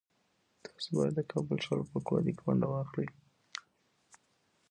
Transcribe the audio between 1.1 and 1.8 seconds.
د کابل د ښار